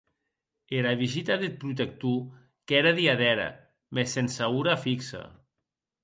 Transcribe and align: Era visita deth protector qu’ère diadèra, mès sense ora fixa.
Era 0.77 0.91
visita 0.99 1.33
deth 1.41 1.57
protector 1.63 2.17
qu’ère 2.67 2.93
diadèra, 2.99 3.49
mès 3.95 4.09
sense 4.17 4.41
ora 4.63 4.75
fixa. 4.87 5.21